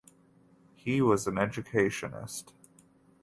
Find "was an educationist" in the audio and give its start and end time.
0.99-2.55